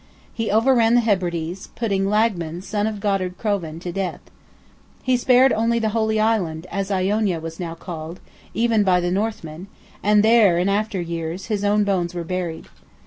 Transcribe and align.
He 0.33 0.49
overran 0.49 0.95
the 0.95 1.01
Hebrides, 1.01 1.67
putting 1.75 2.07
Lagman, 2.09 2.63
son 2.63 2.87
of 2.87 2.99
Godard 2.99 3.37
Crovan, 3.37 3.79
to 3.81 3.91
death. 3.91 4.21
He 5.03 5.15
spared 5.15 5.53
only 5.53 5.77
"the 5.77 5.89
holy 5.89 6.19
Island," 6.19 6.65
as 6.71 6.89
Iona 6.89 7.39
was 7.39 7.59
now 7.59 7.75
called, 7.75 8.19
even 8.55 8.83
by 8.83 8.99
the 8.99 9.11
Northmen, 9.11 9.67
and 10.01 10.23
there, 10.23 10.57
in 10.57 10.69
after 10.69 10.99
years, 10.99 11.45
his 11.53 11.63
own 11.63 11.83
bones 11.83 12.15
were 12.15 12.23
buried. 12.23 12.65